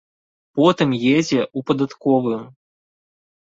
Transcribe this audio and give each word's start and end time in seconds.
Потым 0.59 0.89
едзе 1.17 1.39
ў 1.57 1.59
падатковую. 1.69 2.41